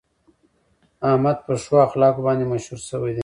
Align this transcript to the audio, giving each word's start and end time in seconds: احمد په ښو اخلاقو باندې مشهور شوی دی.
احمد 1.09 1.37
په 1.45 1.53
ښو 1.63 1.75
اخلاقو 1.87 2.25
باندې 2.27 2.45
مشهور 2.53 2.79
شوی 2.89 3.11
دی. 3.15 3.19